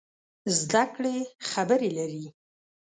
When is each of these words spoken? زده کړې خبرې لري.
زده 0.59 0.83
کړې 0.93 1.15
خبرې 1.49 1.89
لري. 1.97 2.25